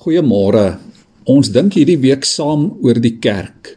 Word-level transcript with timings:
Goeiemôre. 0.00 0.78
Ons 1.28 1.50
dink 1.52 1.74
hierdie 1.76 1.98
week 2.00 2.22
saam 2.24 2.70
oor 2.80 2.96
die 3.04 3.18
kerk. 3.20 3.74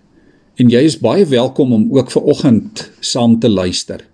En 0.56 0.70
jy 0.72 0.86
is 0.88 0.96
baie 1.02 1.26
welkom 1.28 1.74
om 1.76 1.84
ook 1.92 2.14
ver 2.14 2.30
oggend 2.32 2.86
saam 3.04 3.34
te 3.44 3.52
luister. 3.52 4.06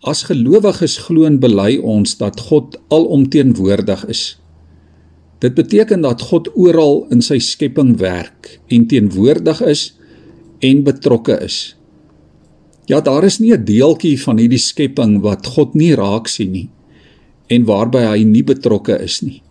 As 0.00 0.22
gelowiges 0.30 0.94
glo 1.04 1.28
en 1.28 1.36
bely 1.42 1.76
ons 1.76 2.16
dat 2.22 2.40
God 2.48 2.80
alomteenwoordig 2.88 4.06
is. 4.16 4.24
Dit 5.44 5.58
beteken 5.60 6.08
dat 6.08 6.24
God 6.30 6.48
oral 6.56 7.02
in 7.12 7.20
sy 7.20 7.36
skepping 7.36 7.98
werk 8.00 8.54
en 8.72 8.88
teenwoordig 8.88 9.60
is 9.60 9.90
en 10.64 10.86
betrokke 10.88 11.36
is. 11.44 11.76
Ja, 12.88 13.04
daar 13.04 13.28
is 13.28 13.42
nie 13.44 13.52
'n 13.52 13.64
deeltjie 13.64 14.16
van 14.24 14.40
hierdie 14.40 14.64
skepping 14.72 15.20
wat 15.20 15.52
God 15.52 15.74
nie 15.74 15.92
raak 15.92 16.28
sien 16.28 16.52
nie 16.52 16.68
en 17.52 17.68
waarby 17.68 18.08
hy 18.08 18.24
nie 18.24 18.42
betrokke 18.42 18.96
is 19.04 19.20
nie. 19.20 19.43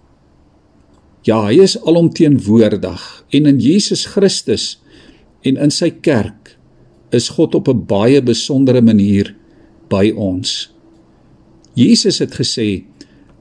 Ja, 1.24 1.38
hy 1.48 1.62
is 1.64 1.78
alomteenwoordig 1.80 3.04
en 3.32 3.46
in 3.48 3.60
Jesus 3.64 4.04
Christus 4.12 4.74
en 5.48 5.56
in 5.56 5.72
sy 5.72 5.88
kerk 6.04 6.58
is 7.16 7.30
God 7.38 7.56
op 7.56 7.70
'n 7.72 7.86
baie 7.88 8.20
besondere 8.22 8.82
manier 8.82 9.36
by 9.88 10.12
ons. 10.16 10.70
Jesus 11.76 12.20
het 12.20 12.36
gesê: 12.36 12.84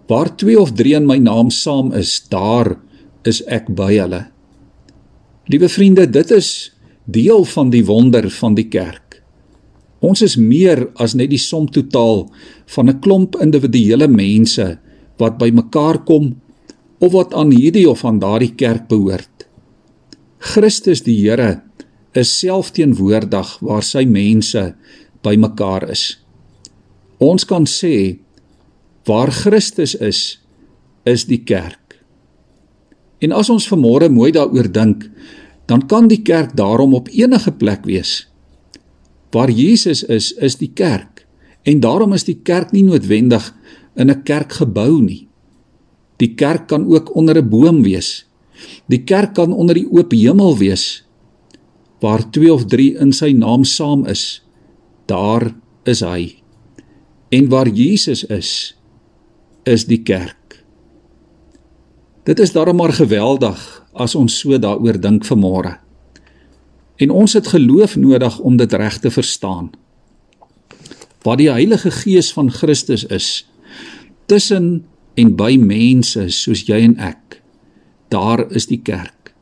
"Waar 0.06 0.37
2 0.37 0.60
of 0.60 0.73
3 0.73 0.95
in 0.95 1.06
my 1.06 1.18
naam 1.18 1.50
saam 1.50 1.92
is, 1.92 2.23
daar 2.28 2.78
is 3.24 3.42
ek 3.46 3.74
by 3.74 3.98
hulle." 3.98 4.26
Liewe 5.46 5.68
vriende, 5.68 6.06
dit 6.06 6.30
is 6.30 6.73
deel 7.04 7.45
van 7.45 7.70
die 7.70 7.84
wonder 7.84 8.30
van 8.30 8.54
die 8.54 8.68
kerk. 8.68 9.23
Ons 10.01 10.23
is 10.23 10.37
meer 10.37 10.88
as 10.95 11.14
net 11.14 11.30
die 11.30 11.38
som 11.38 11.66
totaal 11.66 12.30
van 12.66 12.88
'n 12.88 13.01
klomp 13.01 13.37
individuele 13.40 14.09
mense 14.09 14.78
wat 15.18 15.38
bymekaar 15.38 16.04
kom 16.04 16.37
of 17.02 17.12
wat 17.12 17.34
aan 17.34 17.51
hierdie 17.51 17.88
of 17.91 18.05
aan 18.06 18.20
daardie 18.23 18.55
kerk 18.55 18.87
behoort. 18.91 19.47
Christus 20.38 21.02
die 21.02 21.19
Here 21.19 21.62
is 22.15 22.30
self 22.38 22.71
teenwoordig 22.76 23.57
waar 23.65 23.82
sy 23.82 24.04
mense 24.07 24.73
bymekaar 25.26 25.88
is. 25.91 26.04
Ons 27.23 27.46
kan 27.49 27.66
sê 27.66 28.18
waar 29.07 29.32
Christus 29.35 29.95
is, 29.99 30.21
is 31.07 31.26
die 31.26 31.41
kerk. 31.43 31.99
En 33.23 33.35
as 33.35 33.51
ons 33.51 33.66
vanmôre 33.71 34.10
mooi 34.10 34.30
daaroor 34.35 34.69
dink, 34.71 35.09
dan 35.71 35.87
kan 35.91 36.09
die 36.10 36.23
kerk 36.26 36.54
daarom 36.59 36.95
op 36.98 37.10
enige 37.10 37.54
plek 37.54 37.87
wees. 37.87 38.26
Waar 39.35 39.51
Jesus 39.51 40.02
is, 40.02 40.32
is 40.43 40.59
die 40.60 40.71
kerk. 40.74 41.24
En 41.63 41.80
daarom 41.80 42.15
is 42.15 42.26
die 42.26 42.38
kerk 42.43 42.74
nie 42.74 42.82
noodwendig 42.82 43.54
in 43.95 44.10
'n 44.10 44.23
kerkgebou 44.23 45.02
nie. 45.02 45.32
Die 46.23 46.34
kerk 46.38 46.68
kan 46.70 46.87
ook 46.87 47.15
onder 47.18 47.37
'n 47.42 47.48
boom 47.48 47.82
wees. 47.82 48.26
Die 48.87 49.02
kerk 49.02 49.34
kan 49.34 49.52
onder 49.52 49.74
die 49.74 49.88
oop 49.90 50.12
hemel 50.12 50.56
wees 50.59 51.04
waar 52.02 52.30
2 52.30 52.52
of 52.52 52.64
3 52.66 52.98
in 52.98 53.12
sy 53.12 53.30
naam 53.30 53.64
saam 53.64 54.06
is. 54.10 54.42
Daar 55.06 55.54
is 55.87 56.01
hy. 56.01 56.42
En 57.30 57.48
waar 57.48 57.68
Jesus 57.68 58.24
is, 58.26 58.76
is 59.62 59.87
die 59.87 60.02
kerk. 60.02 60.64
Dit 62.26 62.38
is 62.38 62.52
darem 62.52 62.76
maar 62.76 62.92
geweldig 62.92 63.59
as 63.92 64.14
ons 64.14 64.38
so 64.38 64.59
daaroor 64.59 64.98
dink 65.00 65.25
vanmôre. 65.26 65.78
En 66.97 67.10
ons 67.10 67.32
het 67.32 67.47
geloof 67.47 67.97
nodig 67.97 68.38
om 68.38 68.56
dit 68.56 68.72
reg 68.72 68.98
te 68.98 69.10
verstaan. 69.10 69.70
Wat 71.22 71.38
die 71.38 71.50
Heilige 71.50 71.91
Gees 71.91 72.32
van 72.32 72.50
Christus 72.50 73.06
is 73.06 73.47
tussen 74.26 74.84
en 75.15 75.34
by 75.37 75.56
mense 75.60 76.28
soos 76.31 76.65
jy 76.69 76.81
en 76.87 76.97
ek. 76.99 77.43
Daar 78.12 78.44
is 78.53 78.66
die 78.66 78.81
kerk. 78.84 79.32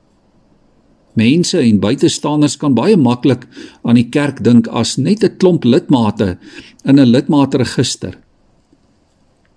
Mense 1.18 1.58
en 1.58 1.80
buitestanders 1.82 2.56
kan 2.56 2.74
baie 2.74 2.96
maklik 2.96 3.46
aan 3.82 3.98
die 3.98 4.08
kerk 4.14 4.44
dink 4.46 4.68
as 4.68 4.96
net 4.96 5.24
'n 5.24 5.36
klomp 5.38 5.64
lidmate 5.64 6.38
in 6.84 6.98
'n 6.98 7.12
lidmaatregister. 7.12 8.14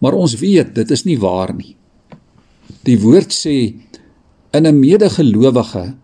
Maar 0.02 0.14
ons 0.14 0.36
weet 0.36 0.76
dit 0.76 0.92
is 0.92 1.06
nie 1.06 1.20
waar 1.20 1.54
nie. 1.54 1.76
Die 2.84 3.00
woord 3.00 3.32
sê 3.32 3.74
in 4.54 4.66
'n 4.66 4.80
medegelowige 4.80 5.96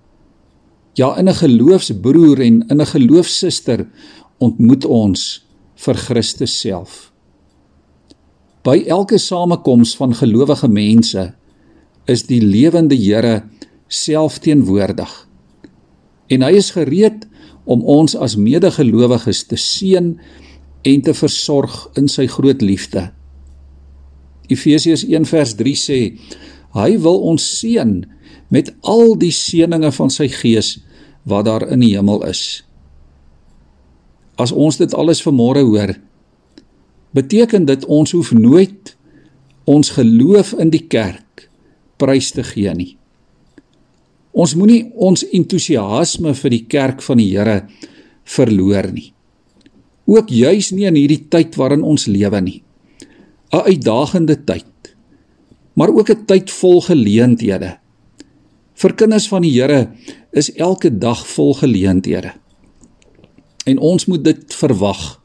ja 0.93 1.17
in 1.17 1.27
'n 1.27 1.33
geloofsbroer 1.33 2.39
en 2.39 2.65
in 2.69 2.81
'n 2.81 2.85
geloofsuster 2.85 3.87
ontmoet 4.37 4.85
ons 4.85 5.45
vir 5.75 5.95
Christus 5.95 6.59
self. 6.59 7.11
By 8.63 8.83
elke 8.87 9.17
samekoms 9.17 9.95
van 9.95 10.13
gelowige 10.15 10.67
mense 10.67 11.29
is 12.09 12.25
die 12.27 12.41
lewende 12.43 12.97
Here 12.97 13.43
self 13.87 14.39
teenwoordig. 14.43 15.11
En 16.27 16.43
hy 16.43 16.51
is 16.59 16.73
gereed 16.75 17.25
om 17.69 17.85
ons 17.87 18.15
as 18.17 18.35
medegelowiges 18.35 19.45
te 19.47 19.57
seën 19.57 20.11
en 20.81 21.01
te 21.05 21.13
versorg 21.13 21.75
in 21.99 22.09
sy 22.11 22.27
groot 22.27 22.61
liefde. 22.61 23.09
Efesiërs 24.49 25.05
1:3 25.05 25.75
sê 25.77 25.99
hy 26.73 26.91
wil 27.01 27.21
ons 27.31 27.43
seën 27.59 28.03
met 28.49 28.73
al 28.81 29.15
die 29.17 29.33
seënings 29.33 29.95
van 29.95 30.09
sy 30.09 30.27
gees 30.27 30.79
wat 31.23 31.45
daar 31.45 31.67
in 31.69 31.79
die 31.79 31.95
hemel 31.95 32.25
is. 32.25 32.63
As 34.37 34.51
ons 34.51 34.77
dit 34.77 34.93
alles 34.93 35.21
vanmôre 35.21 35.63
hoor, 35.65 35.93
beteken 37.11 37.65
dit 37.65 37.85
ons 37.85 38.11
hoef 38.11 38.31
nooit 38.31 38.95
ons 39.69 39.89
geloof 39.89 40.53
in 40.57 40.71
die 40.73 40.85
kerk 40.87 41.49
prys 41.99 42.31
te 42.31 42.43
gee 42.47 42.71
nie. 42.73 42.95
Ons 44.31 44.55
moenie 44.55 44.85
ons 44.95 45.25
entoesiasme 45.35 46.33
vir 46.37 46.53
die 46.53 46.65
kerk 46.69 47.03
van 47.03 47.19
die 47.19 47.29
Here 47.33 47.63
verloor 48.29 48.91
nie. 48.93 49.11
Ook 50.09 50.31
juis 50.33 50.71
nie 50.73 50.87
in 50.89 50.97
hierdie 50.97 51.25
tyd 51.29 51.57
waarin 51.57 51.83
ons 51.83 52.07
lewe 52.07 52.41
nie. 52.41 52.63
'n 53.51 53.65
Uitdagende 53.65 54.37
tyd, 54.45 54.95
maar 55.73 55.89
ook 55.89 56.09
'n 56.09 56.25
tyd 56.25 56.51
vol 56.51 56.81
geleenthede. 56.81 57.77
Vir 58.73 58.93
kinders 58.93 59.27
van 59.27 59.41
die 59.41 59.51
Here 59.51 59.91
is 60.31 60.53
elke 60.53 60.97
dag 60.97 61.27
vol 61.27 61.53
geleenthede. 61.53 62.31
En 63.65 63.77
ons 63.77 64.05
moet 64.05 64.23
dit 64.23 64.53
verwag 64.53 65.18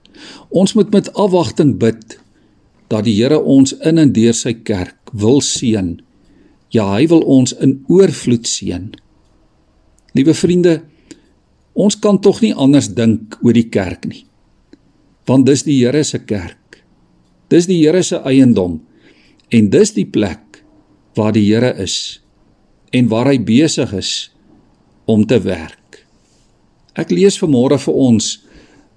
Ons 0.50 0.74
moet 0.74 0.90
met 0.92 1.10
afwagting 1.14 1.76
bid 1.78 2.18
dat 2.92 3.06
die 3.06 3.16
Here 3.16 3.40
ons 3.40 3.74
in 3.84 3.98
en 3.98 4.12
deur 4.14 4.36
sy 4.36 4.54
kerk 4.66 5.12
wil 5.12 5.40
seën. 5.44 5.96
Ja, 6.74 6.86
hy 6.94 7.06
wil 7.10 7.22
ons 7.30 7.54
in 7.62 7.78
oorvloed 7.88 8.46
seën. 8.48 8.90
Liewe 10.14 10.34
vriende, 10.34 10.82
ons 11.74 11.96
kan 11.98 12.20
tog 12.22 12.40
nie 12.42 12.54
anders 12.54 12.92
dink 12.94 13.38
oor 13.42 13.54
die 13.56 13.68
kerk 13.70 14.06
nie. 14.10 14.24
Want 15.26 15.46
dis 15.48 15.64
die 15.66 15.80
Here 15.80 16.04
se 16.04 16.20
kerk. 16.22 16.82
Dis 17.50 17.66
die 17.70 17.80
Here 17.82 18.02
se 18.02 18.20
eiendom 18.26 18.80
en 19.54 19.70
dis 19.70 19.94
die 19.94 20.06
plek 20.06 20.62
waar 21.14 21.34
die 21.34 21.46
Here 21.46 21.74
is 21.82 22.20
en 22.94 23.10
waar 23.10 23.30
hy 23.30 23.38
besig 23.42 23.92
is 23.94 24.12
om 25.10 25.26
te 25.26 25.40
werk. 25.42 26.04
Ek 26.94 27.10
lees 27.10 27.38
vanmôre 27.40 27.78
vir 27.82 27.98
ons 27.98 28.28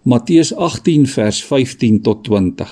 Matteus 0.07 0.53
18 0.55 1.03
vers 1.11 1.41
15 1.43 1.97
tot 1.99 2.21
20. 2.23 2.69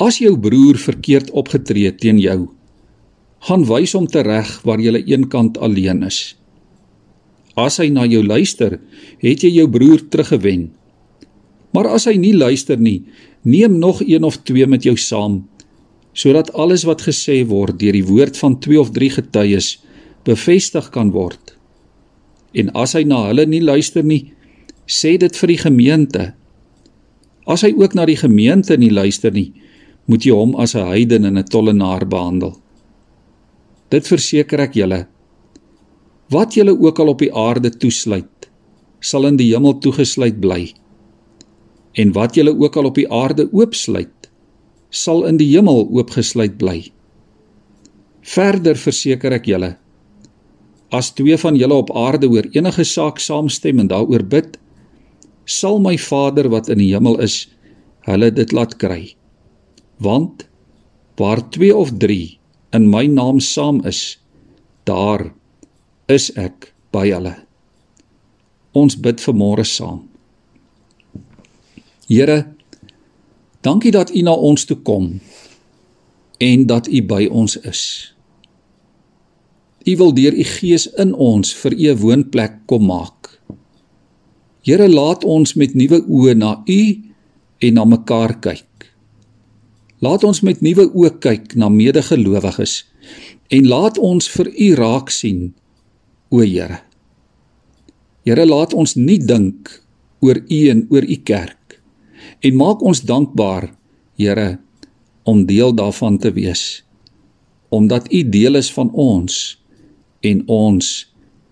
As 0.00 0.16
jou 0.16 0.30
broer 0.40 0.78
verkeerd 0.80 1.28
opgetree 1.36 1.90
teen 2.00 2.16
jou, 2.16 2.46
gaan 3.44 3.66
wys 3.68 3.92
hom 3.92 4.06
tereg 4.08 4.48
waar 4.64 4.80
jy 4.80 5.02
eenkant 5.02 5.58
alleen 5.60 6.06
is. 6.08 6.20
As 7.52 7.76
hy 7.82 7.90
na 7.92 8.06
jou 8.08 8.22
luister, 8.24 8.78
het 9.20 9.44
jy 9.44 9.50
jou 9.58 9.66
broer 9.74 10.06
teruggewen. 10.08 10.70
Maar 11.76 11.90
as 11.98 12.08
hy 12.08 12.14
nie 12.16 12.32
luister 12.32 12.80
nie, 12.80 13.02
neem 13.44 13.76
nog 13.82 14.00
een 14.06 14.24
of 14.24 14.38
twee 14.48 14.64
met 14.64 14.88
jou 14.88 14.96
saam, 14.96 15.42
sodat 16.16 16.48
alles 16.56 16.86
wat 16.88 17.04
gesê 17.04 17.42
word 17.44 17.76
deur 17.82 17.98
die 17.98 18.08
woord 18.08 18.40
van 18.40 18.56
2 18.56 18.80
of 18.80 18.94
3 18.96 19.18
getuies 19.18 19.74
bevestig 20.24 20.88
kan 20.96 21.12
word. 21.12 21.52
En 22.56 22.72
as 22.72 22.96
hy 22.96 23.04
na 23.04 23.26
hulle 23.28 23.44
nie 23.44 23.60
luister 23.60 24.00
nie, 24.00 24.32
sê 24.86 25.16
dit 25.18 25.36
vir 25.36 25.52
die 25.52 25.60
gemeente. 25.60 26.24
As 27.46 27.62
hy 27.62 27.72
ook 27.74 27.94
na 27.94 28.06
die 28.06 28.18
gemeente 28.18 28.76
nie 28.78 28.90
luister 28.90 29.34
nie, 29.34 29.52
moet 30.06 30.24
jy 30.26 30.34
hom 30.34 30.54
as 30.56 30.74
'n 30.74 30.86
heiden 30.86 31.24
en 31.24 31.38
'n 31.38 31.44
tollenaar 31.44 32.06
behandel. 32.06 32.60
Dit 33.90 34.06
verseker 34.06 34.60
ek 34.60 34.74
julle. 34.74 35.06
Wat 36.30 36.54
julle 36.54 36.74
ook 36.74 36.98
al 36.98 37.08
op 37.08 37.18
die 37.18 37.34
aarde 37.34 37.70
toesluit, 37.70 38.48
sal 39.00 39.26
in 39.26 39.36
die 39.36 39.54
hemel 39.54 39.78
toegesluit 39.78 40.40
bly. 40.40 40.74
En 41.94 42.12
wat 42.12 42.34
julle 42.34 42.54
ook 42.58 42.76
al 42.76 42.84
op 42.84 42.94
die 42.94 43.10
aarde 43.10 43.48
oopsluit, 43.52 44.30
sal 44.90 45.24
in 45.24 45.36
die 45.36 45.48
hemel 45.54 45.88
oopgesluit 45.90 46.58
bly. 46.58 46.90
Verder 48.22 48.76
verseker 48.76 49.32
ek 49.32 49.46
julle, 49.46 49.76
as 50.90 51.12
twee 51.14 51.36
van 51.36 51.56
julle 51.58 51.74
op 51.74 51.90
aarde 51.96 52.28
oor 52.30 52.46
enige 52.54 52.84
saak 52.84 53.18
saamstem 53.18 53.78
en 53.78 53.88
daaroor 53.88 54.22
bid, 54.22 54.58
sal 55.46 55.78
my 55.78 55.94
Vader 55.98 56.50
wat 56.50 56.68
in 56.68 56.82
die 56.82 56.90
hemel 56.92 57.20
is, 57.22 57.46
hulle 58.06 58.30
dit 58.34 58.52
laat 58.52 58.76
kry. 58.82 59.14
Want 60.02 60.44
waar 61.16 61.40
2 61.54 61.72
of 61.74 61.94
3 62.02 62.36
in 62.76 62.90
my 62.90 63.06
naam 63.06 63.40
saam 63.40 63.80
is, 63.86 64.18
daar 64.84 65.30
is 66.12 66.28
ek 66.36 66.72
by 66.94 67.08
hulle. 67.08 67.34
Ons 68.76 68.98
bid 69.00 69.22
vanmôre 69.22 69.64
saam. 69.64 70.04
Here, 72.06 72.44
dankie 73.66 73.94
dat 73.94 74.12
U 74.14 74.22
na 74.22 74.34
ons 74.34 74.66
toe 74.68 74.76
kom 74.86 75.16
en 76.42 76.66
dat 76.68 76.86
U 76.86 77.00
by 77.02 77.26
ons 77.32 77.56
is. 77.66 77.82
U 79.86 79.96
wil 79.96 80.12
deur 80.14 80.34
U 80.34 80.44
Gees 80.44 80.86
in 81.00 81.14
ons 81.14 81.54
vir 81.62 81.74
U 81.74 81.94
woonplek 82.04 82.62
kom 82.70 82.86
maak. 82.90 83.15
Here, 84.66 84.88
laat 84.90 85.22
ons 85.22 85.54
met 85.54 85.76
nuwe 85.78 86.00
oë 86.02 86.34
na 86.34 86.56
U 86.66 86.80
en 87.62 87.76
na 87.78 87.84
mekaar 87.86 88.34
kyk. 88.42 88.88
Laat 90.02 90.26
ons 90.26 90.42
met 90.42 90.58
nuwe 90.60 90.88
oë 90.90 91.12
kyk 91.22 91.54
na 91.54 91.70
medegelowiges 91.70 92.80
en 93.54 93.68
laat 93.70 94.00
ons 94.02 94.26
vir 94.26 94.50
U 94.50 94.68
raak 94.80 95.12
sien, 95.14 95.52
o 96.34 96.42
Here. 96.42 96.80
Here, 98.26 98.42
laat 98.42 98.74
ons 98.74 98.96
nie 98.98 99.20
dink 99.22 99.70
oor 100.18 100.42
U 100.42 100.60
en 100.72 100.82
oor 100.90 101.06
U 101.06 101.18
kerk 101.22 101.78
en 102.42 102.58
maak 102.58 102.82
ons 102.82 103.04
dankbaar, 103.06 103.70
Here, 104.18 104.58
om 105.22 105.44
deel 105.46 105.74
daarvan 105.78 106.18
te 106.18 106.34
wees 106.34 106.82
omdat 107.68 108.12
U 108.12 108.28
deel 108.30 108.54
is 108.54 108.70
van 108.72 108.90
ons 108.94 109.58
en 110.20 110.42
ons 110.46 110.86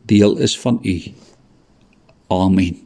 deel 0.07 0.39
is 0.47 0.59
van 0.59 0.79
U. 0.83 0.97
Amen. 2.27 2.84